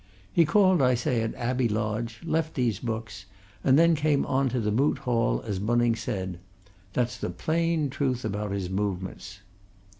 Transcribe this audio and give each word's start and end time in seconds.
He 0.33 0.45
called, 0.45 0.81
I 0.81 0.95
say, 0.95 1.21
at 1.21 1.35
Abbey 1.35 1.67
Lodge, 1.69 2.21
left 2.25 2.55
these 2.55 2.79
books, 2.79 3.25
and 3.63 3.77
then 3.77 3.93
came 3.93 4.25
on 4.25 4.49
to 4.49 4.59
the 4.59 4.71
Moot 4.71 4.97
Hall, 4.97 5.43
as 5.45 5.59
Bunning 5.59 5.95
said. 5.95 6.39
That's 6.93 7.17
the 7.19 7.29
plain 7.29 7.91
truth 7.91 8.25
about 8.25 8.49
his 8.51 8.67
movements." 8.67 9.41